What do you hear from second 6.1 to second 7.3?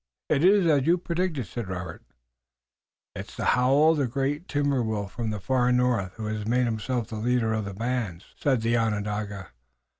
who has made himself the